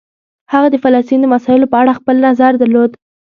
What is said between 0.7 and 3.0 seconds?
د فلسطین د مسایلو په اړه خپل نظر درلود.